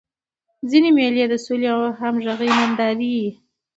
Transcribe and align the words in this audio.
ځيني 0.69 0.89
مېلې 0.97 1.25
د 1.29 1.33
سولي 1.45 1.67
او 1.73 1.81
همږغۍ 1.99 2.49
نندارې 2.59 3.09
يي. 3.19 3.29